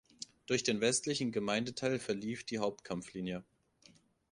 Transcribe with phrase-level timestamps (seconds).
[0.47, 3.43] Durch den westlichen Gemeindeteil verlief die Hauptkampflinie.